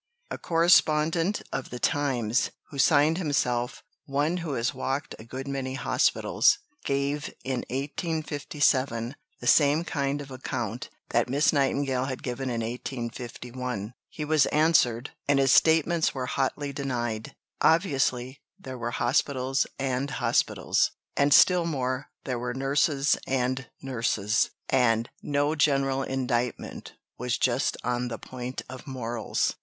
[0.31, 5.75] A correspondent of the Times, who signed himself "One who has walked a good many
[5.75, 12.61] Hospitals," gave in 1857 the same kind of account that Miss Nightingale had given in
[12.61, 13.93] 1851.
[14.09, 17.35] He was answered, and his statements were hotly denied.
[17.61, 25.09] Obviously there were hospitals and hospitals, and still more there were nurses and nurses, and
[25.21, 29.53] no general indictment was just on the point of morals.